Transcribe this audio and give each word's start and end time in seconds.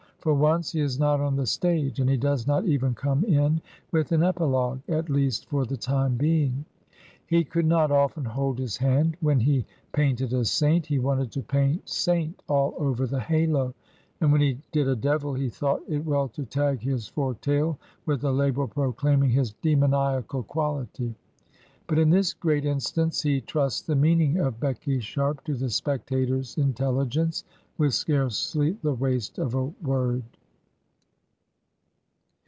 For 0.21 0.35
once, 0.35 0.71
he 0.73 0.81
is 0.81 0.99
not 0.99 1.19
on 1.19 1.35
the 1.35 1.47
stage, 1.47 1.99
and 1.99 2.07
he 2.07 2.15
does 2.15 2.45
not 2.45 2.63
even 2.67 2.93
come 2.93 3.23
in 3.23 3.59
with 3.91 4.11
an 4.11 4.21
epilogue, 4.21 4.81
at 4.87 5.09
least 5.09 5.49
for 5.49 5.65
the 5.65 5.77
time 5.77 6.15
being. 6.15 6.63
/ 6.95 7.25
He 7.25 7.43
could 7.43 7.65
not 7.65 7.89
often 7.89 8.25
hold 8.25 8.59
his 8.59 8.77
hand; 8.77 9.17
when 9.19 9.39
he 9.39 9.65
painted 9.93 10.31
a 10.31 10.45
'saint, 10.45 10.85
he 10.85 10.99
wanted 10.99 11.31
to 11.31 11.41
paint 11.41 11.83
''Saint" 11.85 12.35
all 12.47 12.75
over 12.77 13.07
the 13.07 13.19
halo; 13.19 13.73
and 14.19 14.31
when 14.31 14.41
he 14.41 14.61
did 14.71 14.87
a 14.87 14.95
devil, 14.95 15.33
he 15.33 15.49
thought 15.49 15.81
it 15.87 16.05
well 16.05 16.27
to 16.27 16.45
tag 16.45 16.81
his 16.81 17.07
forked 17.07 17.43
tail 17.45 17.79
with 18.05 18.23
a 18.23 18.31
label 18.31 18.67
proclaiming 18.67 19.31
his 19.31 19.53
demoniacal 19.63 20.43
quality. 20.43 21.15
But 21.87 21.97
in 21.99 22.11
this 22.11 22.31
great 22.31 22.63
instance, 22.63 23.23
he 23.23 23.41
trusts 23.41 23.81
the 23.81 23.95
meaning 23.95 24.37
of 24.37 24.59
Becky 24.61 24.99
Sharp 24.99 25.43
to 25.45 25.55
the 25.55 25.69
spectator's 25.71 26.57
intelligence, 26.59 27.43
with 27.77 27.93
scarcely 27.93 28.77
the 28.83 28.93
waste 28.93 29.39
of 29.39 29.55
a 29.55 29.63
word. 29.81 30.23